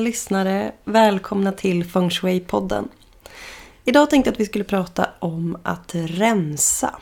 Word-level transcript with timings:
Lyssnare! 0.00 0.72
Välkomna 0.84 1.52
till 1.52 1.84
Feng 1.84 2.08
Shui-podden. 2.08 2.88
Idag 3.84 4.10
tänkte 4.10 4.28
jag 4.28 4.32
att 4.32 4.40
vi 4.40 4.46
skulle 4.46 4.64
prata 4.64 5.06
om 5.18 5.58
att 5.62 5.90
rensa. 5.94 6.94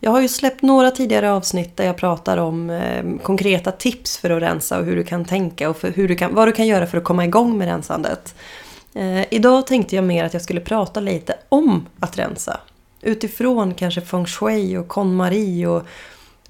Jag 0.00 0.10
har 0.10 0.20
ju 0.20 0.28
släppt 0.28 0.62
några 0.62 0.90
tidigare 0.90 1.32
avsnitt 1.32 1.76
där 1.76 1.86
jag 1.86 1.96
pratar 1.96 2.36
om 2.36 2.70
eh, 2.70 3.04
konkreta 3.22 3.72
tips 3.72 4.18
för 4.18 4.30
att 4.30 4.42
rensa 4.42 4.78
och 4.78 4.84
hur 4.84 4.96
du 4.96 5.04
kan 5.04 5.24
tänka 5.24 5.70
och 5.70 5.76
för 5.76 5.90
hur 5.90 6.08
du 6.08 6.16
kan, 6.16 6.34
vad 6.34 6.48
du 6.48 6.52
kan 6.52 6.66
göra 6.66 6.86
för 6.86 6.98
att 6.98 7.04
komma 7.04 7.24
igång 7.24 7.58
med 7.58 7.68
rensandet. 7.68 8.34
Eh, 8.94 9.34
idag 9.34 9.66
tänkte 9.66 9.96
jag 9.96 10.04
mer 10.04 10.24
att 10.24 10.32
jag 10.32 10.42
skulle 10.42 10.60
prata 10.60 11.00
lite 11.00 11.38
om 11.48 11.86
att 12.00 12.18
rensa. 12.18 12.60
Utifrån 13.00 13.74
kanske 13.74 14.00
feng 14.00 14.26
shui 14.26 14.78
och 14.78 14.88
KonMari 14.88 15.66
och 15.66 15.86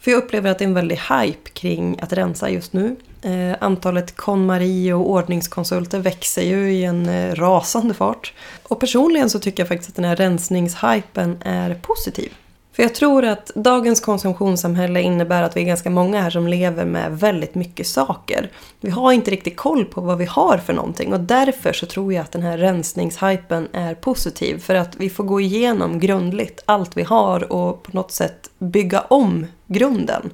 för 0.00 0.10
jag 0.10 0.18
upplever 0.18 0.50
att 0.50 0.59
det 0.59 0.64
är 0.64 0.68
en 0.68 0.74
väldig 0.74 1.00
hype 1.10 1.50
kring 1.50 1.98
att 2.02 2.12
rensa 2.12 2.50
just 2.50 2.73
nu. 2.73 2.96
Eh, 3.22 3.56
antalet 3.60 4.16
KonMari 4.16 4.92
och 4.92 5.10
ordningskonsulter 5.10 5.98
växer 5.98 6.42
ju 6.42 6.72
i 6.72 6.84
en 6.84 7.08
eh, 7.08 7.34
rasande 7.34 7.94
fart. 7.94 8.32
Och 8.62 8.80
personligen 8.80 9.30
så 9.30 9.38
tycker 9.38 9.62
jag 9.62 9.68
faktiskt 9.68 9.90
att 9.90 9.96
den 9.96 10.04
här 10.04 10.16
rensningshypen 10.16 11.38
är 11.42 11.74
positiv. 11.74 12.32
För 12.77 12.82
jag 12.82 12.95
tror 12.95 13.24
att 13.24 13.51
dagens 13.55 14.01
konsumtionssamhälle 14.01 15.01
innebär 15.01 15.43
att 15.43 15.57
vi 15.57 15.60
är 15.60 15.65
ganska 15.65 15.91
många 15.91 16.23
här 16.23 16.30
som 16.30 16.49
lever 16.49 16.85
med 16.85 17.19
väldigt 17.19 17.55
mycket 17.55 17.87
saker. 17.87 18.51
Vi 18.80 18.91
har 18.91 19.13
inte 19.13 19.30
riktigt 19.30 19.57
koll 19.57 19.85
på 19.85 20.01
vad 20.01 20.19
vi 20.19 20.24
har 20.24 20.59
för 20.59 20.73
någonting 20.73 21.13
och 21.13 21.21
därför 21.21 21.73
så 21.73 21.87
tror 21.87 22.13
jag 22.13 22.23
att 22.23 22.32
den 22.32 22.43
här 22.43 22.59
rensningshypen 22.59 23.69
är 23.73 23.95
positiv. 23.95 24.59
För 24.59 24.74
att 24.74 24.97
vi 24.97 25.10
får 25.10 25.24
gå 25.24 25.41
igenom 25.41 25.99
grundligt 25.99 26.63
allt 26.65 26.97
vi 26.97 27.02
har 27.02 27.52
och 27.52 27.82
på 27.82 27.91
något 27.93 28.13
sätt 28.13 28.51
bygga 28.59 29.01
om 29.01 29.47
grunden. 29.66 30.30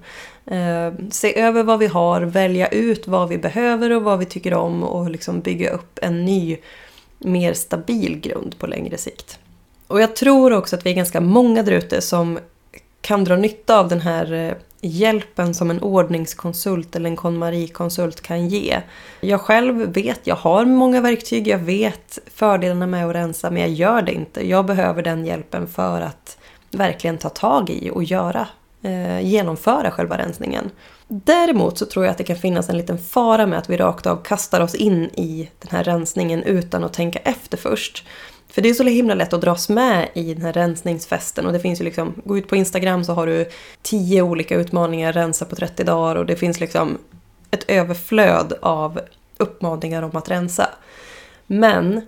Eh, 0.47 0.93
se 1.11 1.41
över 1.41 1.63
vad 1.63 1.79
vi 1.79 1.87
har, 1.87 2.23
välja 2.23 2.69
ut 2.69 3.09
vad 3.09 3.29
vi 3.29 3.39
behöver 3.39 3.91
och 3.91 4.03
vad 4.03 4.19
vi 4.19 4.25
tycker 4.25 4.55
om 4.55 4.83
och 4.83 5.11
liksom 5.11 5.41
bygga 5.41 5.71
upp 5.71 5.99
en 6.03 6.25
ny, 6.25 6.57
mer 7.19 7.53
stabil 7.53 8.21
grund 8.21 8.59
på 8.59 8.67
längre 8.67 8.99
sikt. 8.99 9.39
Och 9.93 10.01
jag 10.01 10.17
tror 10.17 10.53
också 10.53 10.77
att 10.77 10.87
vi 10.87 10.91
är 10.91 10.95
ganska 10.95 11.21
många 11.21 11.63
där 11.63 11.73
ute 11.73 12.01
som 12.01 12.39
kan 13.01 13.25
dra 13.25 13.37
nytta 13.37 13.79
av 13.79 13.89
den 13.89 14.01
här 14.01 14.33
eh, 14.33 14.55
hjälpen 14.81 15.55
som 15.55 15.71
en 15.71 15.83
ordningskonsult 15.83 16.97
eller 16.97 17.11
en 17.11 17.17
KonMari-konsult 17.17 18.21
kan 18.21 18.49
ge. 18.49 18.81
Jag 19.21 19.41
själv 19.41 19.93
vet, 19.93 20.21
jag 20.25 20.37
har 20.37 20.65
många 20.65 21.01
verktyg, 21.01 21.49
jag 21.49 21.59
vet 21.59 22.19
fördelarna 22.35 22.87
med 22.87 23.07
att 23.07 23.15
rensa 23.15 23.51
men 23.51 23.63
jag 23.63 23.71
gör 23.71 24.03
det 24.03 24.13
inte. 24.13 24.49
Jag 24.49 24.67
behöver 24.67 25.03
den 25.03 25.27
hjälpen 25.27 25.69
för 25.69 26.01
att 26.01 26.39
verkligen 26.71 27.19
ta 27.19 27.29
tag 27.29 27.71
i 27.71 27.91
och 27.91 28.05
göra, 28.05 28.49
eh, 28.83 29.21
genomföra 29.21 29.91
själva 29.91 30.19
rensningen. 30.19 30.71
Däremot 31.09 31.79
så 31.79 31.87
tror 31.87 32.05
jag 32.05 32.13
att 32.13 32.19
det 32.19 32.25
kan 32.25 32.37
finnas 32.37 32.69
en 32.69 32.77
liten 32.77 32.99
fara 32.99 33.47
med 33.47 33.59
att 33.59 33.71
vi 33.71 33.77
rakt 33.77 34.07
av 34.07 34.17
kastar 34.17 34.61
oss 34.61 34.75
in 34.75 35.05
i 35.05 35.51
den 35.59 35.71
här 35.71 35.85
rensningen 35.85 36.43
utan 36.43 36.85
att 36.85 36.93
tänka 36.93 37.19
efter 37.19 37.57
först. 37.57 38.05
För 38.53 38.63
det 38.63 38.69
är 38.69 38.75
så 38.75 38.85
himla 38.85 39.15
lätt 39.15 39.33
att 39.33 39.41
dras 39.41 39.69
med 39.69 40.09
i 40.15 40.35
den 40.35 40.43
här 40.43 40.53
rensningsfesten 40.53 41.47
och 41.47 41.53
det 41.53 41.61
finns 41.61 41.81
ju 41.81 41.85
liksom, 41.85 42.23
gå 42.25 42.39
ut 42.39 42.49
på 42.49 42.57
Instagram 42.57 43.05
så 43.05 43.13
har 43.13 43.27
du 43.27 43.49
tio 43.83 44.23
olika 44.23 44.55
utmaningar, 44.55 45.13
rensa 45.13 45.45
på 45.45 45.57
30 45.57 45.85
dagar 45.85 46.17
och 46.17 46.27
det 46.27 46.37
finns 46.37 46.61
liksom 46.61 46.99
ett 47.51 47.65
överflöd 47.69 48.53
av 48.63 49.01
uppmaningar 49.37 50.03
om 50.03 50.17
att 50.17 50.31
rensa. 50.31 50.69
Men 51.47 52.01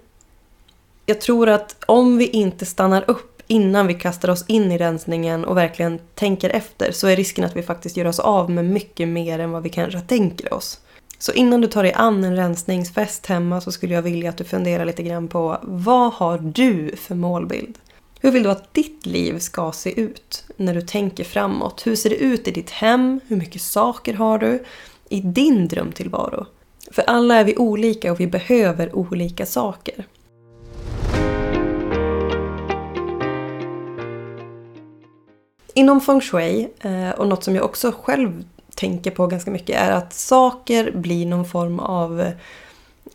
jag 1.07 1.21
tror 1.21 1.49
att 1.49 1.77
om 1.87 2.19
vi 2.19 2.27
inte 2.27 2.67
stannar 2.67 3.05
upp 3.07 3.43
innan 3.47 3.87
vi 3.87 3.95
kastar 3.95 4.31
oss 4.31 4.45
in 4.47 4.73
i 4.73 4.79
rensningen 4.79 5.45
och 5.45 5.57
verkligen 5.57 5.99
tänker 6.15 6.51
efter 6.51 6.93
så 6.93 7.07
är 7.07 7.17
risken 7.17 7.45
att 7.45 7.57
vi 7.57 7.63
faktiskt 7.63 7.97
gör 7.97 8.07
oss 8.07 8.19
av 8.19 8.51
med 8.51 8.65
mycket 8.65 9.09
mer 9.09 9.39
än 9.39 9.51
vad 9.51 9.63
vi 9.63 9.69
kanske 9.69 10.01
tänker 10.01 10.55
oss. 10.55 10.81
Så 11.19 11.33
innan 11.33 11.61
du 11.61 11.69
tar 11.69 11.83
dig 11.83 11.93
an 11.93 12.25
en 12.25 12.37
rensningsfest 12.37 13.27
hemma 13.27 13.61
så 13.61 13.73
skulle 13.73 13.95
jag 13.95 14.03
vilja 14.03 14.31
att 14.31 14.37
du 14.37 14.45
funderar 14.45 14.85
lite 14.85 15.03
grann 15.03 15.29
på 15.29 15.59
vad 15.63 16.13
har 16.13 16.39
du 16.39 16.97
för 16.97 17.15
målbild? 17.15 17.79
Hur 18.21 18.31
vill 18.31 18.43
du 18.43 18.51
att 18.51 18.75
ditt 18.75 19.07
liv 19.07 19.39
ska 19.39 19.73
se 19.73 20.01
ut 20.01 20.45
när 20.57 20.75
du 20.75 20.83
tänker 20.83 21.25
framåt? 21.25 21.87
Hur 21.87 21.97
ser 21.97 22.11
det 22.11 22.17
ut 22.17 22.49
i 22.49 22.51
ditt 22.51 22.71
hem? 22.71 23.21
Hur 23.27 23.37
mycket 23.37 23.63
saker 23.63 24.15
har 24.15 24.39
du 24.39 24.65
i 25.09 25.21
din 25.21 25.69
drömtillvaro? 25.69 26.47
För 26.91 27.03
alla 27.03 27.35
är 27.35 27.45
vi 27.45 27.57
olika 27.57 28.13
och 28.13 28.21
vi 28.21 28.27
behöver 28.27 28.97
olika 28.97 29.47
saker. 29.47 30.07
Inom 35.75 36.01
feng 36.01 36.21
shui, 36.21 36.69
eh, 36.81 37.11
och 37.11 37.29
något 37.29 37.45
som 37.45 37.55
jag 37.55 37.65
också 37.65 37.93
själv 38.03 38.45
tänker 38.75 39.11
på 39.11 39.27
ganska 39.27 39.51
mycket 39.51 39.81
är 39.81 39.91
att 39.91 40.13
saker 40.13 40.93
blir 40.93 41.27
någon 41.27 41.45
form 41.45 41.81
av 41.81 42.21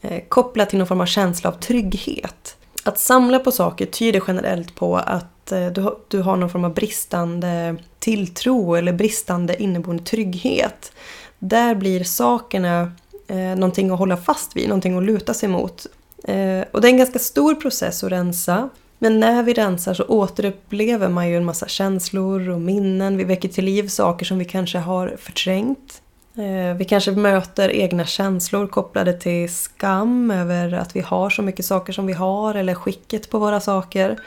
eh, 0.02 0.24
kopplat 0.28 0.70
till 0.70 0.78
någon 0.78 0.88
form 0.88 1.02
av 1.02 1.06
känsla 1.06 1.50
av 1.50 1.54
trygghet. 1.54 2.56
Att 2.84 3.00
samla 3.00 3.40
på 3.40 3.52
saker 3.52 3.86
tyder 3.86 4.24
generellt 4.28 4.76
på 4.76 4.98
att 4.98 5.52
eh, 5.52 5.68
du, 5.68 5.96
du 6.08 6.22
har 6.22 6.36
någon 6.36 6.50
form 6.50 6.66
av 6.66 6.74
bristande 6.74 7.76
tilltro 8.00 8.76
eller 8.76 8.94
bristande 8.94 9.64
inneboende 9.64 10.04
trygghet. 10.04 10.92
Där 11.40 11.76
blir 11.76 12.04
sakerna 12.04 12.92
eh, 13.28 13.38
någonting 13.38 13.92
att 13.92 14.00
hålla 14.00 14.18
fast 14.18 14.56
vid, 14.56 14.68
någonting 14.68 14.98
att 14.98 15.04
luta 15.04 15.34
sig 15.34 15.50
mot. 15.50 15.86
Eh, 16.24 16.64
och 16.72 16.82
det 16.82 16.88
är 16.88 16.92
en 16.92 16.98
ganska 16.98 17.20
stor 17.20 17.56
process 17.56 18.04
att 18.04 18.12
rensa. 18.12 18.70
Men 19.00 19.20
när 19.20 19.44
vi 19.44 19.54
rensar 19.54 19.94
så 19.94 20.04
återupplever 20.04 21.10
man 21.10 21.30
ju 21.30 21.38
en 21.38 21.46
massa 21.46 21.68
känslor 21.68 22.50
och 22.50 22.62
minnen. 22.62 23.18
Vi 23.18 23.24
väcker 23.24 23.50
till 23.50 23.66
liv 23.66 23.88
saker 23.88 24.26
som 24.26 24.40
vi 24.40 24.46
kanske 24.46 24.78
har 24.78 25.16
förträngt. 25.20 26.02
Eh, 26.36 26.78
vi 26.78 26.86
kanske 26.86 27.12
möter 27.12 27.70
egna 27.70 28.06
känslor 28.06 28.68
kopplade 28.68 29.14
till 29.14 29.54
skam 29.54 30.32
över 30.32 30.74
att 30.74 30.96
vi 30.96 31.00
har 31.00 31.30
så 31.30 31.42
mycket 31.42 31.66
saker 31.66 31.94
som 31.94 32.06
vi 32.06 32.14
har 32.14 32.56
eller 32.56 32.74
skicket 32.74 33.30
på 33.30 33.40
våra 33.40 33.60
saker. 33.60 34.20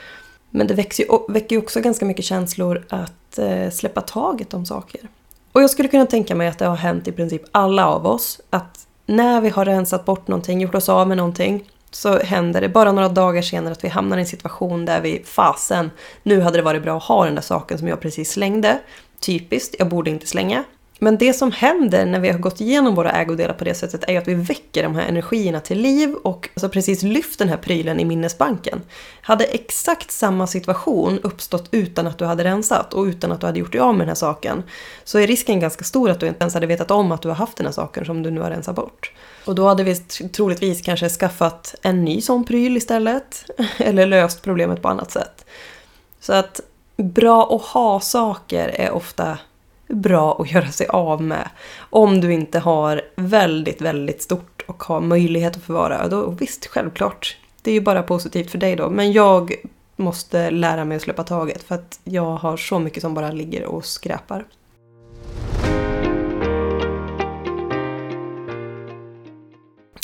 Men 0.50 0.66
det 0.66 0.74
väcker 0.74 1.52
ju 1.52 1.58
också 1.58 1.80
ganska 1.80 2.04
mycket 2.04 2.24
känslor 2.24 2.84
att 2.88 3.38
eh, 3.38 3.70
släppa 3.70 4.00
taget 4.00 4.54
om 4.54 4.66
saker. 4.66 5.00
Och 5.52 5.62
jag 5.62 5.70
skulle 5.70 5.88
kunna 5.88 6.06
tänka 6.06 6.34
mig 6.34 6.48
att 6.48 6.58
det 6.58 6.66
har 6.66 6.76
hänt 6.76 7.08
i 7.08 7.12
princip 7.12 7.42
alla 7.52 7.86
av 7.86 8.06
oss. 8.06 8.40
Att 8.50 8.86
när 9.06 9.40
vi 9.40 9.48
har 9.48 9.64
rensat 9.64 10.04
bort 10.04 10.28
någonting, 10.28 10.60
gjort 10.60 10.74
oss 10.74 10.88
av 10.88 11.08
med 11.08 11.16
någonting, 11.16 11.64
så 11.94 12.19
händer 12.19 12.60
det 12.60 12.69
bara 12.69 12.92
några 12.92 13.08
dagar 13.08 13.42
senare 13.42 13.72
att 13.72 13.84
vi 13.84 13.88
hamnar 13.88 14.19
i 14.19 14.20
en 14.20 14.26
situation 14.26 14.84
där 14.84 15.00
vi, 15.00 15.22
fasen, 15.25 15.91
nu 16.22 16.41
hade 16.41 16.58
det 16.58 16.62
varit 16.62 16.82
bra 16.82 16.97
att 16.97 17.03
ha 17.03 17.25
den 17.25 17.34
där 17.34 17.42
saken 17.42 17.78
som 17.78 17.88
jag 17.88 18.00
precis 18.00 18.32
slängde. 18.32 18.80
Typiskt, 19.20 19.75
jag 19.78 19.88
borde 19.88 20.10
inte 20.10 20.26
slänga. 20.26 20.64
Men 21.02 21.18
det 21.18 21.32
som 21.32 21.52
händer 21.52 22.06
när 22.06 22.20
vi 22.20 22.30
har 22.30 22.38
gått 22.38 22.60
igenom 22.60 22.94
våra 22.94 23.12
ägodelar 23.12 23.54
på 23.54 23.64
det 23.64 23.74
sättet 23.74 24.04
är 24.08 24.18
att 24.18 24.28
vi 24.28 24.34
väcker 24.34 24.82
de 24.82 24.94
här 24.94 25.08
energierna 25.08 25.60
till 25.60 25.78
liv 25.80 26.14
och 26.14 26.48
alltså 26.54 26.68
precis 26.68 27.02
lyft 27.02 27.38
den 27.38 27.48
här 27.48 27.56
prylen 27.56 28.00
i 28.00 28.04
minnesbanken. 28.04 28.82
Hade 29.20 29.44
exakt 29.44 30.10
samma 30.10 30.46
situation 30.46 31.18
uppstått 31.22 31.68
utan 31.70 32.06
att 32.06 32.18
du 32.18 32.24
hade 32.24 32.44
rensat 32.44 32.94
och 32.94 33.04
utan 33.04 33.32
att 33.32 33.40
du 33.40 33.46
hade 33.46 33.58
gjort 33.58 33.72
dig 33.72 33.80
av 33.80 33.94
med 33.94 34.00
den 34.00 34.08
här 34.08 34.14
saken 34.14 34.62
så 35.04 35.18
är 35.18 35.26
risken 35.26 35.60
ganska 35.60 35.84
stor 35.84 36.10
att 36.10 36.20
du 36.20 36.26
inte 36.26 36.42
ens 36.42 36.54
hade 36.54 36.66
vetat 36.66 36.90
om 36.90 37.12
att 37.12 37.22
du 37.22 37.28
har 37.28 37.34
haft 37.34 37.56
den 37.56 37.66
här 37.66 37.72
saken 37.72 38.04
som 38.04 38.22
du 38.22 38.30
nu 38.30 38.40
har 38.40 38.50
rensat 38.50 38.76
bort. 38.76 39.12
Och 39.44 39.54
då 39.54 39.69
hade 39.69 39.84
vi 39.84 39.94
troligtvis 40.32 40.82
kanske 40.82 41.08
skaffat 41.08 41.74
en 41.82 42.04
ny 42.04 42.20
sån 42.20 42.44
pryl 42.44 42.76
istället 42.76 43.44
eller 43.78 44.06
löst 44.06 44.43
problemet 44.43 44.82
på 44.82 44.88
annat 44.88 45.10
sätt. 45.10 45.44
Så 46.20 46.32
att 46.32 46.60
bra 46.96 47.56
att 47.56 47.62
ha 47.62 48.00
saker 48.00 48.69
är 48.69 48.90
ofta 48.90 49.38
bra 49.92 50.36
att 50.40 50.52
göra 50.52 50.68
sig 50.68 50.86
av 50.86 51.22
med. 51.22 51.48
Om 51.78 52.20
du 52.20 52.32
inte 52.32 52.58
har 52.58 53.02
väldigt, 53.16 53.80
väldigt 53.80 54.22
stort 54.22 54.64
och 54.66 54.82
har 54.82 55.00
möjlighet 55.00 55.56
att 55.56 55.62
förvara, 55.62 56.08
då 56.08 56.30
visst, 56.30 56.66
självklart. 56.66 57.36
Det 57.62 57.70
är 57.70 57.74
ju 57.74 57.80
bara 57.80 58.02
positivt 58.02 58.50
för 58.50 58.58
dig 58.58 58.76
då. 58.76 58.90
Men 58.90 59.12
jag 59.12 59.54
måste 59.96 60.50
lära 60.50 60.84
mig 60.84 60.96
att 60.96 61.02
släppa 61.02 61.24
taget 61.24 61.62
för 61.62 61.74
att 61.74 62.00
jag 62.04 62.36
har 62.36 62.56
så 62.56 62.78
mycket 62.78 63.00
som 63.02 63.14
bara 63.14 63.32
ligger 63.32 63.64
och 63.64 63.84
skräpar. 63.84 64.44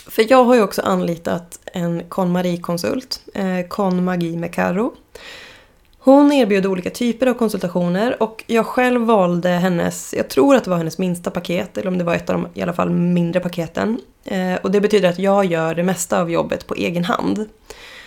För 0.06 0.30
jag 0.30 0.44
har 0.44 0.54
ju 0.54 0.62
också 0.62 0.82
anlitat 0.82 1.60
en 1.64 2.02
KonMari-konsult, 2.08 3.22
eh, 3.34 3.66
KonMagi 3.68 4.36
med 4.36 4.54
Karo. 4.54 4.94
Hon 6.08 6.32
erbjöd 6.32 6.66
olika 6.66 6.90
typer 6.90 7.26
av 7.26 7.34
konsultationer 7.34 8.22
och 8.22 8.44
jag 8.46 8.66
själv 8.66 9.00
valde 9.00 9.48
hennes, 9.48 10.14
jag 10.16 10.28
tror 10.28 10.56
att 10.56 10.64
det 10.64 10.70
var 10.70 10.76
hennes 10.76 10.98
minsta 10.98 11.30
paket, 11.30 11.78
eller 11.78 11.88
om 11.90 11.98
det 11.98 12.04
var 12.04 12.14
ett 12.14 12.30
av 12.30 12.40
de 12.40 12.60
i 12.60 12.62
alla 12.62 12.72
fall 12.72 12.90
mindre 12.90 13.40
paketen. 13.40 14.00
Eh, 14.24 14.54
och 14.54 14.70
det 14.70 14.80
betyder 14.80 15.08
att 15.08 15.18
jag 15.18 15.44
gör 15.44 15.74
det 15.74 15.82
mesta 15.82 16.20
av 16.20 16.30
jobbet 16.30 16.66
på 16.66 16.74
egen 16.74 17.04
hand. 17.04 17.48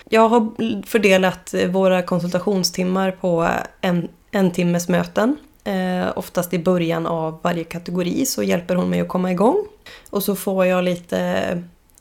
Jag 0.10 0.30
har 0.30 0.50
fördelat 0.86 1.56
våra 1.70 2.02
konsultationstimmar 2.02 3.12
på 3.12 3.50
en, 3.82 4.08
en 4.32 4.52
timmes 4.52 4.90
möten. 4.90 5.38
Eh, 5.64 6.12
oftast 6.16 6.54
i 6.54 6.60
början 6.60 7.06
av 7.08 7.40
varje 7.42 7.64
kategori 7.64 8.26
så 8.26 8.44
hjälper 8.44 8.76
hon 8.76 8.90
mig 8.90 9.02
att 9.02 9.08
komma 9.08 9.32
igång. 9.32 9.66
Och 10.10 10.24
så 10.24 10.36
får 10.36 10.66
jag 10.66 10.84
lite 10.84 11.20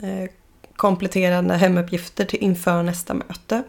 eh, 0.01 0.29
kompletterande 0.75 1.53
hemuppgifter 1.53 2.25
till 2.25 2.39
inför 2.39 2.83
nästa 2.83 3.13
möte. 3.13 3.63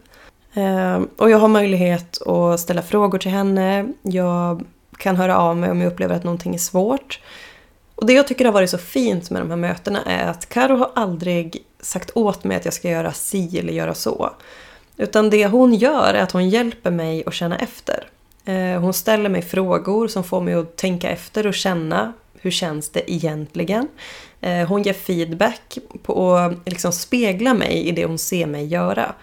Ehm, 0.54 1.08
och 1.16 1.30
jag 1.30 1.38
har 1.38 1.48
möjlighet 1.48 2.22
att 2.22 2.60
ställa 2.60 2.82
frågor 2.82 3.18
till 3.18 3.30
henne. 3.30 3.92
Jag 4.02 4.64
kan 4.96 5.16
höra 5.16 5.38
av 5.38 5.56
mig 5.56 5.70
om 5.70 5.80
jag 5.80 5.92
upplever 5.92 6.14
att 6.14 6.24
någonting 6.24 6.54
är 6.54 6.58
svårt. 6.58 7.20
Och 7.94 8.06
det 8.06 8.12
jag 8.12 8.28
tycker 8.28 8.44
har 8.44 8.52
varit 8.52 8.70
så 8.70 8.78
fint 8.78 9.30
med 9.30 9.42
de 9.42 9.50
här 9.50 9.56
mötena 9.56 10.02
är 10.02 10.26
att 10.26 10.48
Karo 10.48 10.76
har 10.76 10.90
aldrig 10.94 11.56
sagt 11.80 12.10
åt 12.14 12.44
mig 12.44 12.56
att 12.56 12.64
jag 12.64 12.74
ska 12.74 12.90
göra 12.90 13.12
si 13.12 13.58
eller 13.58 13.72
göra 13.72 13.94
så. 13.94 14.30
Utan 14.96 15.30
det 15.30 15.46
hon 15.46 15.74
gör 15.74 16.14
är 16.14 16.22
att 16.22 16.32
hon 16.32 16.48
hjälper 16.48 16.90
mig 16.90 17.22
att 17.26 17.34
känna 17.34 17.58
efter. 17.58 18.08
Ehm, 18.44 18.82
hon 18.82 18.92
ställer 18.94 19.28
mig 19.28 19.42
frågor 19.42 20.08
som 20.08 20.24
får 20.24 20.40
mig 20.40 20.54
att 20.54 20.76
tänka 20.76 21.10
efter 21.10 21.46
och 21.46 21.54
känna 21.54 22.12
hur 22.40 22.50
känns 22.50 22.90
det 22.90 23.12
egentligen. 23.12 23.88
Ehm, 24.40 24.66
hon 24.66 24.82
ger 24.82 24.92
feedback 24.92 25.78
på 26.02 26.34
att 26.34 26.52
liksom 26.68 26.92
spegla 26.92 27.54
mig 27.54 27.88
i 27.88 27.92
det 27.92 28.04
hon 28.04 28.18
ser 28.18 28.46
mig 28.46 28.66
göra. 28.66 29.14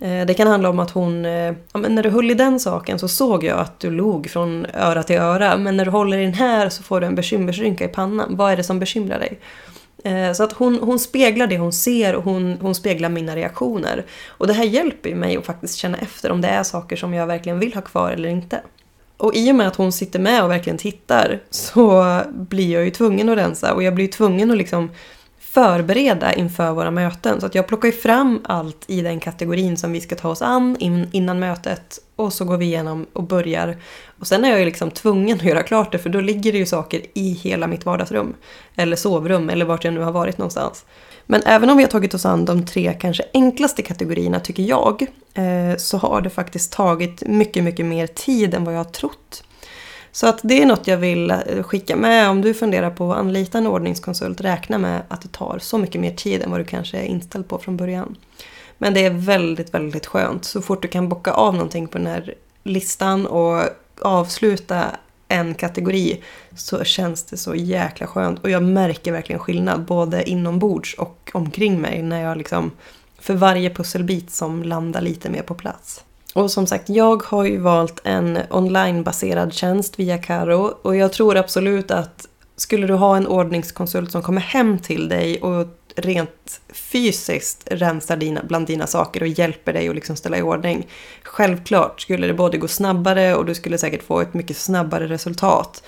Eh, 0.00 0.26
det 0.26 0.34
kan 0.34 0.48
handla 0.48 0.70
om 0.70 0.78
att 0.78 0.90
hon, 0.90 1.24
eh, 1.24 1.54
ja, 1.72 1.78
men 1.78 1.94
när 1.94 2.02
du 2.02 2.10
höll 2.10 2.30
i 2.30 2.34
den 2.34 2.60
saken 2.60 2.98
så 2.98 3.08
såg 3.08 3.44
jag 3.44 3.58
att 3.58 3.80
du 3.80 3.90
log 3.90 4.30
från 4.30 4.66
öra 4.74 5.02
till 5.02 5.16
öra. 5.16 5.56
Men 5.56 5.76
när 5.76 5.84
du 5.84 5.90
håller 5.90 6.18
i 6.18 6.24
den 6.24 6.34
här 6.34 6.68
så 6.68 6.82
får 6.82 7.00
du 7.00 7.06
en 7.06 7.14
bekymmersrynka 7.14 7.84
i 7.84 7.88
pannan. 7.88 8.36
Vad 8.36 8.52
är 8.52 8.56
det 8.56 8.64
som 8.64 8.78
bekymrar 8.78 9.18
dig? 9.18 9.38
Eh, 10.04 10.32
så 10.32 10.44
att 10.44 10.52
hon, 10.52 10.78
hon 10.82 10.98
speglar 10.98 11.46
det 11.46 11.58
hon 11.58 11.72
ser 11.72 12.14
och 12.14 12.24
hon, 12.24 12.58
hon 12.60 12.74
speglar 12.74 13.08
mina 13.08 13.36
reaktioner. 13.36 14.04
Och 14.28 14.46
det 14.46 14.52
här 14.52 14.64
hjälper 14.64 15.08
ju 15.10 15.14
mig 15.16 15.36
att 15.36 15.46
faktiskt 15.46 15.76
känna 15.76 15.98
efter 15.98 16.30
om 16.30 16.40
det 16.40 16.48
är 16.48 16.62
saker 16.62 16.96
som 16.96 17.14
jag 17.14 17.26
verkligen 17.26 17.58
vill 17.58 17.74
ha 17.74 17.82
kvar 17.82 18.10
eller 18.10 18.28
inte. 18.28 18.60
Och 19.16 19.34
i 19.34 19.50
och 19.50 19.54
med 19.54 19.68
att 19.68 19.76
hon 19.76 19.92
sitter 19.92 20.18
med 20.18 20.44
och 20.44 20.50
verkligen 20.50 20.78
tittar 20.78 21.40
så 21.50 22.20
blir 22.30 22.72
jag 22.72 22.84
ju 22.84 22.90
tvungen 22.90 23.28
att 23.28 23.38
rensa 23.38 23.74
och 23.74 23.82
jag 23.82 23.94
blir 23.94 24.08
tvungen 24.08 24.50
att 24.50 24.58
liksom 24.58 24.90
förbereda 25.52 26.32
inför 26.32 26.72
våra 26.72 26.90
möten. 26.90 27.40
Så 27.40 27.46
att 27.46 27.54
jag 27.54 27.66
plockar 27.66 27.88
ju 27.88 27.92
fram 27.92 28.40
allt 28.44 28.84
i 28.86 29.00
den 29.00 29.20
kategorin 29.20 29.76
som 29.76 29.92
vi 29.92 30.00
ska 30.00 30.16
ta 30.16 30.28
oss 30.28 30.42
an 30.42 30.76
in, 30.78 31.08
innan 31.12 31.38
mötet 31.38 31.98
och 32.16 32.32
så 32.32 32.44
går 32.44 32.56
vi 32.56 32.64
igenom 32.64 33.06
och 33.12 33.22
börjar. 33.22 33.76
Och 34.18 34.26
sen 34.26 34.44
är 34.44 34.50
jag 34.50 34.58
ju 34.58 34.64
liksom 34.64 34.90
tvungen 34.90 35.36
att 35.36 35.44
göra 35.44 35.62
klart 35.62 35.92
det 35.92 35.98
för 35.98 36.10
då 36.10 36.20
ligger 36.20 36.52
det 36.52 36.58
ju 36.58 36.66
saker 36.66 37.02
i 37.14 37.32
hela 37.32 37.66
mitt 37.66 37.86
vardagsrum. 37.86 38.34
Eller 38.76 38.96
sovrum 38.96 39.50
eller 39.50 39.64
vart 39.64 39.84
jag 39.84 39.94
nu 39.94 40.00
har 40.00 40.12
varit 40.12 40.38
någonstans. 40.38 40.84
Men 41.26 41.42
även 41.46 41.70
om 41.70 41.76
vi 41.76 41.82
har 41.82 41.90
tagit 41.90 42.14
oss 42.14 42.26
an 42.26 42.44
de 42.44 42.66
tre 42.66 42.96
kanske 43.00 43.24
enklaste 43.34 43.82
kategorierna 43.82 44.40
tycker 44.40 44.62
jag 44.62 45.06
eh, 45.34 45.76
så 45.78 45.96
har 45.96 46.20
det 46.20 46.30
faktiskt 46.30 46.72
tagit 46.72 47.22
mycket, 47.26 47.64
mycket 47.64 47.86
mer 47.86 48.06
tid 48.06 48.54
än 48.54 48.64
vad 48.64 48.74
jag 48.74 48.78
har 48.78 48.84
trott. 48.84 49.44
Så 50.12 50.26
att 50.26 50.40
det 50.42 50.62
är 50.62 50.66
något 50.66 50.86
jag 50.86 50.96
vill 50.96 51.30
eh, 51.30 51.62
skicka 51.62 51.96
med 51.96 52.30
om 52.30 52.42
du 52.42 52.54
funderar 52.54 52.90
på 52.90 53.12
att 53.12 53.18
anlita 53.18 53.58
en 53.58 53.66
ordningskonsult. 53.66 54.40
Räkna 54.40 54.78
med 54.78 55.02
att 55.08 55.22
det 55.22 55.32
tar 55.32 55.58
så 55.58 55.78
mycket 55.78 56.00
mer 56.00 56.14
tid 56.14 56.42
än 56.42 56.50
vad 56.50 56.60
du 56.60 56.64
kanske 56.64 56.98
är 56.98 57.04
inställd 57.04 57.48
på 57.48 57.58
från 57.58 57.76
början. 57.76 58.16
Men 58.78 58.94
det 58.94 59.04
är 59.04 59.10
väldigt, 59.10 59.74
väldigt 59.74 60.06
skönt. 60.06 60.44
Så 60.44 60.62
fort 60.62 60.82
du 60.82 60.88
kan 60.88 61.08
bocka 61.08 61.32
av 61.32 61.54
någonting 61.54 61.88
på 61.88 61.98
den 61.98 62.06
här 62.06 62.34
listan 62.62 63.26
och 63.26 63.62
avsluta 64.00 64.84
en 65.28 65.54
kategori 65.54 66.22
så 66.56 66.84
känns 66.84 67.24
det 67.24 67.36
så 67.36 67.54
jäkla 67.54 68.06
skönt. 68.06 68.38
Och 68.38 68.50
jag 68.50 68.62
märker 68.62 69.12
verkligen 69.12 69.40
skillnad 69.40 69.84
både 69.84 70.30
inombords 70.30 70.94
och 70.94 71.30
omkring 71.34 71.80
mig 71.80 72.02
när 72.02 72.22
jag 72.22 72.38
liksom 72.38 72.70
för 73.18 73.34
varje 73.34 73.70
pusselbit 73.70 74.30
som 74.30 74.62
landar 74.62 75.00
lite 75.00 75.30
mer 75.30 75.42
på 75.42 75.54
plats. 75.54 76.04
Och 76.34 76.50
som 76.50 76.66
sagt, 76.66 76.88
jag 76.88 77.22
har 77.22 77.44
ju 77.44 77.58
valt 77.58 78.00
en 78.04 78.38
onlinebaserad 78.50 79.52
tjänst 79.54 79.98
via 79.98 80.18
Karo 80.18 80.78
och 80.82 80.96
jag 80.96 81.12
tror 81.12 81.36
absolut 81.36 81.90
att 81.90 82.28
skulle 82.56 82.86
du 82.86 82.94
ha 82.94 83.16
en 83.16 83.26
ordningskonsult 83.26 84.12
som 84.12 84.22
kommer 84.22 84.40
hem 84.40 84.78
till 84.78 85.08
dig 85.08 85.40
och 85.40 85.66
rent 85.96 86.60
fysiskt 86.72 87.68
rensar 87.70 88.16
dina, 88.16 88.42
bland 88.44 88.66
dina 88.66 88.86
saker 88.86 89.22
och 89.22 89.28
hjälper 89.28 89.72
dig 89.72 89.88
att 89.88 89.94
liksom 89.94 90.16
ställa 90.16 90.38
i 90.38 90.42
ordning. 90.42 90.86
Självklart 91.22 92.00
skulle 92.00 92.26
det 92.26 92.34
både 92.34 92.58
gå 92.58 92.68
snabbare 92.68 93.34
och 93.34 93.46
du 93.46 93.54
skulle 93.54 93.78
säkert 93.78 94.02
få 94.02 94.20
ett 94.20 94.34
mycket 94.34 94.56
snabbare 94.56 95.06
resultat. 95.06 95.82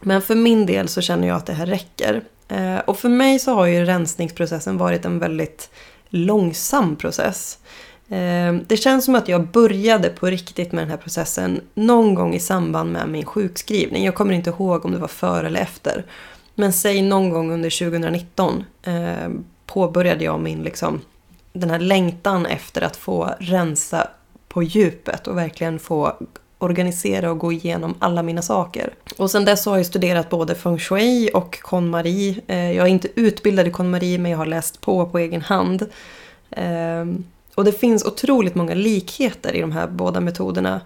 Men 0.00 0.22
för 0.22 0.34
min 0.34 0.66
del 0.66 0.88
så 0.88 1.00
känner 1.00 1.28
jag 1.28 1.36
att 1.36 1.46
det 1.46 1.52
här 1.52 1.66
räcker. 1.66 2.22
Eh, 2.48 2.78
och 2.78 2.98
för 2.98 3.08
mig 3.08 3.38
så 3.38 3.54
har 3.54 3.66
ju 3.66 3.84
rensningsprocessen 3.84 4.78
varit 4.78 5.04
en 5.04 5.18
väldigt 5.18 5.70
långsam 6.08 6.96
process. 6.96 7.58
Ehm, 8.08 8.64
det 8.66 8.76
känns 8.76 9.04
som 9.04 9.14
att 9.14 9.28
jag 9.28 9.46
började 9.46 10.08
på 10.08 10.26
riktigt 10.26 10.72
med 10.72 10.82
den 10.82 10.90
här 10.90 10.96
processen 10.96 11.60
någon 11.74 12.14
gång 12.14 12.34
i 12.34 12.40
samband 12.40 12.92
med 12.92 13.08
min 13.08 13.24
sjukskrivning. 13.24 14.04
Jag 14.04 14.14
kommer 14.14 14.34
inte 14.34 14.50
ihåg 14.50 14.84
om 14.84 14.92
det 14.92 14.98
var 14.98 15.08
före 15.08 15.46
eller 15.46 15.60
efter. 15.60 16.04
Men 16.54 16.72
säg 16.72 17.02
någon 17.02 17.30
gång 17.30 17.52
under 17.52 17.90
2019 17.90 18.64
eh, 18.82 19.28
påbörjade 19.66 20.24
jag 20.24 20.40
min 20.40 20.62
liksom, 20.62 21.00
den 21.52 21.70
här 21.70 21.78
längtan 21.78 22.46
efter 22.46 22.82
att 22.82 22.96
få 22.96 23.34
rensa 23.38 24.08
på 24.48 24.62
djupet 24.62 25.26
och 25.26 25.38
verkligen 25.38 25.78
få 25.78 26.12
organisera 26.58 27.30
och 27.30 27.38
gå 27.38 27.52
igenom 27.52 27.94
alla 27.98 28.22
mina 28.22 28.42
saker. 28.42 28.94
Och 29.16 29.30
sen 29.30 29.44
dess 29.44 29.66
har 29.66 29.76
jag 29.76 29.86
studerat 29.86 30.30
både 30.30 30.54
feng 30.54 30.78
shui 30.78 31.30
och 31.34 31.60
KonMari. 31.62 32.40
Eh, 32.46 32.72
jag 32.72 32.86
är 32.86 32.90
inte 32.90 33.08
utbildad 33.20 33.66
i 33.66 33.70
KonMari 33.70 34.18
men 34.18 34.30
jag 34.30 34.38
har 34.38 34.46
läst 34.46 34.80
på 34.80 35.06
på 35.06 35.18
egen 35.18 35.42
hand. 35.42 35.86
Eh, 36.50 37.04
och 37.54 37.64
det 37.64 37.72
finns 37.72 38.04
otroligt 38.04 38.54
många 38.54 38.74
likheter 38.74 39.52
i 39.56 39.60
de 39.60 39.72
här 39.72 39.86
båda 39.86 40.20
metoderna. 40.20 40.80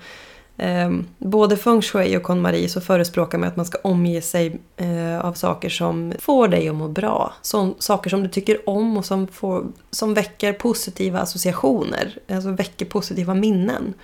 Ehm, 0.59 1.07
både 1.19 1.57
feng 1.57 1.83
shui 1.83 2.17
och 2.17 2.23
KonMari 2.23 2.69
så 2.69 2.81
förespråkar 2.81 3.39
man 3.39 3.49
att 3.49 3.57
man 3.57 3.67
ska 3.67 3.79
omge 3.83 4.23
sig 4.23 4.61
eh, 4.77 5.21
av 5.21 5.33
saker 5.33 5.69
som 5.69 6.13
får 6.19 6.49
dig 6.49 6.69
att 6.69 6.75
må 6.75 6.89
bra. 6.89 7.33
Som, 7.43 7.75
saker 7.79 8.11
som 8.11 8.23
du 8.23 8.29
tycker 8.29 8.69
om 8.69 8.97
och 8.97 9.05
som, 9.05 9.27
får, 9.27 9.67
som 9.91 10.15
väcker 10.15 10.53
positiva 10.53 11.21
associationer. 11.21 12.19
Alltså 12.29 12.51
väcker 12.51 12.87
positiva 12.87 13.35
minnen. 13.35 13.95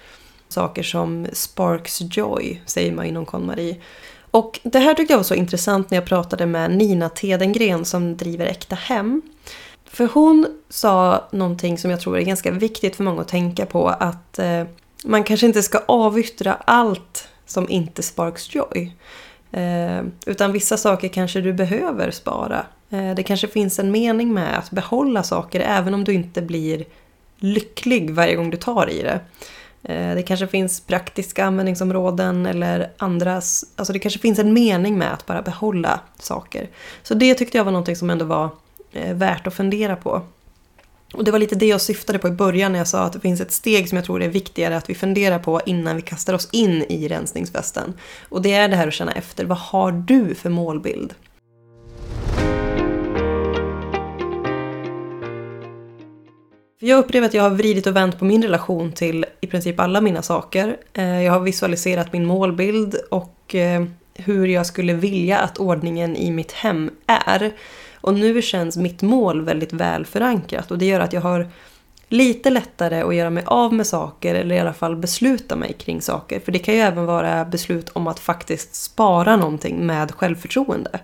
Saker 0.49 0.83
som 0.83 1.27
sparks 1.33 2.01
joy 2.01 2.63
säger 2.67 2.93
man 2.93 3.07
inom 3.07 3.27
KonMari. 3.27 3.81
Och 4.31 4.61
det 4.63 4.79
här 4.79 4.95
tyckte 4.95 5.13
jag 5.13 5.19
var 5.19 5.25
så 5.25 5.35
intressant 5.35 5.91
när 5.91 5.99
jag 5.99 6.07
pratade 6.07 6.47
med 6.47 6.71
Nina 6.71 7.09
Tedengren 7.09 7.85
som 7.85 8.17
driver 8.17 8.47
Äkta 8.47 8.77
Hem. 8.77 9.23
För 9.95 10.09
hon 10.15 10.47
sa 10.69 11.25
någonting 11.31 11.79
som 11.79 11.91
jag 11.91 12.01
tror 12.01 12.19
är 12.19 12.23
ganska 12.23 12.51
viktigt 12.51 12.97
för 12.97 13.05
många 13.05 13.21
att 13.21 13.29
tänka 13.29 13.67
på. 13.67 13.89
Att 13.89 14.39
eh, 14.39 14.65
man 15.05 15.25
kanske 15.25 15.47
inte 15.47 15.63
ska 15.63 15.79
avyttra 15.79 16.55
allt 16.55 17.29
som 17.47 17.71
inte 17.71 18.03
sparks 18.03 18.55
joy. 18.55 18.93
Eh, 19.53 20.03
utan 20.27 20.53
vissa 20.53 20.77
saker 20.77 21.09
kanske 21.09 21.41
du 21.41 21.53
behöver 21.53 22.11
spara. 22.11 22.67
Eh, 22.91 23.15
det 23.15 23.23
kanske 23.23 23.49
finns 23.49 23.79
en 23.79 23.91
mening 23.91 24.35
med 24.35 24.59
att 24.59 24.71
behålla 24.71 25.23
saker 25.23 25.61
även 25.61 25.95
om 25.95 26.05
du 26.05 26.13
inte 26.13 26.43
blir 26.43 26.85
lycklig 27.39 28.11
varje 28.11 28.35
gång 28.35 28.51
du 28.51 28.57
tar 28.57 28.91
i 28.91 29.03
det. 29.03 29.21
Eh, 29.83 30.15
det 30.15 30.23
kanske 30.23 30.47
finns 30.47 30.81
praktiska 30.81 31.45
användningsområden 31.45 32.47
eller 32.47 32.91
andras... 32.99 33.65
Alltså 33.77 33.93
det 33.93 33.99
kanske 33.99 34.21
finns 34.21 34.39
en 34.39 34.53
mening 34.53 34.99
med 34.99 35.13
att 35.13 35.27
bara 35.27 35.43
behålla 35.43 36.01
saker. 36.19 36.69
Så 37.03 37.15
det 37.15 37.35
tyckte 37.35 37.59
jag 37.59 37.65
var 37.65 37.73
någonting 37.73 37.97
som 37.97 38.11
ändå 38.11 38.25
var 38.25 38.51
Eh, 38.95 39.15
värt 39.15 39.47
att 39.47 39.55
fundera 39.55 39.97
på. 39.97 40.23
Och 41.15 41.25
det 41.25 41.31
var 41.31 41.39
lite 41.39 41.55
det 41.55 41.67
jag 41.67 41.81
syftade 41.81 42.19
på 42.19 42.29
i 42.29 42.31
början 42.31 42.73
när 42.73 42.79
jag 42.79 42.89
sa 42.89 43.03
att 43.03 43.13
det 43.13 43.21
finns 43.21 43.41
ett 43.41 43.53
steg 43.53 43.89
som 43.89 43.97
jag 43.97 44.05
tror 44.05 44.23
är 44.23 44.29
viktigare 44.29 44.77
att 44.77 44.91
vi 44.91 44.95
funderar 44.95 45.39
på 45.39 45.61
innan 45.67 45.97
vi 45.97 46.03
kastar 46.03 46.35
oss 46.35 46.49
in 46.53 46.83
i 46.89 47.09
rensningsfesten. 47.09 47.95
Och 48.29 48.43
det 48.43 48.53
är 48.53 48.69
det 48.69 48.77
här 48.77 48.89
att 48.89 48.95
känna 48.95 49.13
efter, 49.13 49.45
vad 49.45 49.59
har 49.59 49.93
du 49.93 50.35
för 50.35 50.51
målbild? 50.51 51.15
Jag 56.79 56.99
upplever 56.99 57.27
att 57.27 57.35
jag 57.35 57.43
har 57.43 57.51
vridit 57.51 57.87
och 57.87 57.97
vänt 57.97 58.19
på 58.19 58.25
min 58.25 58.43
relation 58.43 58.93
till 58.93 59.27
i 59.41 59.47
princip 59.47 59.81
alla 59.81 60.01
mina 60.01 60.23
saker. 60.23 60.77
Eh, 60.93 61.23
jag 61.23 61.33
har 61.33 61.41
visualiserat 61.41 62.13
min 62.13 62.27
målbild 62.27 62.97
och 63.11 63.55
eh, 63.55 63.85
hur 64.15 64.47
jag 64.47 64.67
skulle 64.67 64.95
vilja 64.95 65.39
att 65.39 65.59
ordningen 65.59 66.17
i 66.17 66.31
mitt 66.31 66.53
hem 66.53 66.91
är. 67.07 67.53
Och 68.05 68.15
nu 68.15 68.43
känns 68.43 68.77
mitt 68.77 69.03
mål 69.03 69.41
väldigt 69.41 69.73
väl 69.73 70.07
förankrat 70.07 70.71
och 70.71 70.79
det 70.79 70.87
gör 70.87 71.01
att 71.01 71.13
jag 71.13 71.21
har 71.21 71.49
lite 72.09 72.51
lättare 72.51 73.03
att 73.03 73.15
göra 73.15 73.31
mig 73.31 73.45
av 73.47 73.75
med 73.75 73.87
saker 73.87 74.35
eller 74.35 74.55
i 74.55 74.59
alla 74.59 74.73
fall 74.73 74.97
besluta 74.97 75.57
mig 75.57 75.73
kring 75.73 76.03
saker. 76.03 76.41
För 76.41 76.53
det 76.53 76.59
kan 76.59 76.75
ju 76.75 76.81
även 76.81 77.07
vara 77.07 77.45
beslut 77.45 77.91
om 77.93 78.07
att 78.07 78.21
faktiskt 78.21 78.75
spara 78.75 79.37
någonting 79.37 79.87
med 79.87 80.13
självförtroende. 80.13 81.01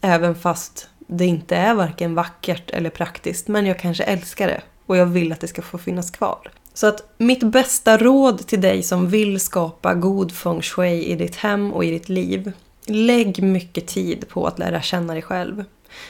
Även 0.00 0.34
fast 0.34 0.88
det 0.98 1.24
inte 1.24 1.56
är 1.56 1.74
varken 1.74 2.14
vackert 2.14 2.70
eller 2.70 2.90
praktiskt 2.90 3.48
men 3.48 3.66
jag 3.66 3.78
kanske 3.78 4.04
älskar 4.04 4.46
det 4.46 4.60
och 4.86 4.96
jag 4.96 5.06
vill 5.06 5.32
att 5.32 5.40
det 5.40 5.48
ska 5.48 5.62
få 5.62 5.78
finnas 5.78 6.10
kvar. 6.10 6.50
Så 6.72 6.86
att 6.86 7.14
mitt 7.18 7.42
bästa 7.42 7.98
råd 7.98 8.46
till 8.46 8.60
dig 8.60 8.82
som 8.82 9.08
vill 9.08 9.40
skapa 9.40 9.94
god 9.94 10.32
feng 10.32 10.62
shui 10.62 11.04
i 11.04 11.16
ditt 11.16 11.36
hem 11.36 11.72
och 11.72 11.84
i 11.84 11.90
ditt 11.90 12.08
liv. 12.08 12.52
Lägg 12.86 13.42
mycket 13.42 13.86
tid 13.86 14.28
på 14.28 14.46
att 14.46 14.58
lära 14.58 14.82
känna 14.82 15.12
dig 15.12 15.22
själv. 15.22 15.64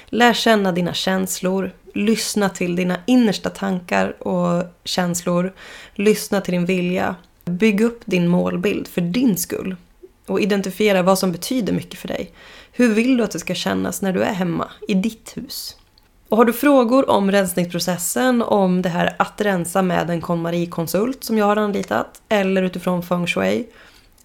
Lär 0.07 0.33
känna 0.33 0.73
dina 0.73 0.95
känslor, 0.95 1.73
lyssna 1.95 2.49
till 2.49 2.76
dina 2.76 2.97
innersta 3.07 3.50
tankar 3.50 4.23
och 4.23 4.64
känslor, 4.85 5.53
lyssna 5.95 6.41
till 6.41 6.53
din 6.53 6.67
vilja. 6.67 7.17
Bygg 7.45 7.81
upp 7.81 8.00
din 8.05 8.29
målbild 8.29 8.88
för 8.88 9.00
din 9.00 9.37
skull 9.37 9.76
och 10.26 10.41
identifiera 10.41 11.03
vad 11.03 11.19
som 11.19 11.33
betyder 11.33 11.73
mycket 11.73 11.99
för 11.99 12.09
dig. 12.09 12.33
Hur 12.73 12.95
vill 12.95 13.17
du 13.17 13.25
att 13.25 13.31
det 13.31 13.38
ska 13.38 13.55
kännas 13.55 14.03
när 14.03 14.12
du 14.12 14.23
är 14.23 14.33
hemma, 14.33 14.71
i 14.88 14.95
ditt 14.95 15.37
hus? 15.37 15.76
Och 16.29 16.37
har 16.37 16.45
du 16.45 16.53
frågor 16.53 17.11
om 17.11 17.33
rensningsprocessen, 17.33 18.43
om 18.43 18.83
det 18.83 18.88
här 18.88 19.17
att 19.19 19.41
rensa 19.41 19.83
med 19.83 20.11
en 20.11 20.21
KonMari-konsult 20.21 21.25
som 21.25 21.38
jag 21.38 21.47
har 21.47 21.57
anlitat, 21.57 22.23
eller 22.29 22.62
utifrån 22.62 23.03
feng 23.03 23.26
shui, 23.26 23.67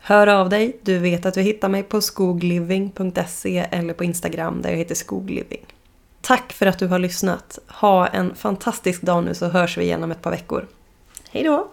hör 0.10 0.28
av 0.28 0.50
dig. 0.50 0.78
Du 0.82 0.98
vet 0.98 1.26
att 1.26 1.34
du 1.34 1.42
hittar 1.42 1.70
mig 1.70 1.84
på 1.84 2.02
skogliving.se 2.02 3.66
eller 3.72 3.94
på 3.94 4.04
Instagram 4.04 4.62
där 4.62 4.70
jag 4.70 4.78
heter 4.78 4.96
skogliving. 4.96 5.66
Tack 6.22 6.54
för 6.54 6.66
att 6.66 6.80
du 6.80 6.88
har 6.88 7.00
lyssnat. 7.00 7.60
Ha 7.68 8.08
en 8.08 8.36
fantastisk 8.36 9.02
dag 9.02 9.24
nu 9.24 9.34
så 9.34 9.48
hörs 9.48 9.78
vi 9.78 9.84
igen 9.84 10.04
om 10.04 10.12
ett 10.12 10.22
par 10.22 10.32
veckor. 10.32 10.68
Hej 11.32 11.44
då! 11.44 11.68